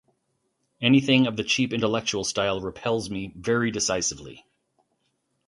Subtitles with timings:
[0.81, 4.43] Anything of the cheap intellectual style repels me very decisively.